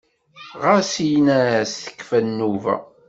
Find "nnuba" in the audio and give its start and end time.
2.25-2.75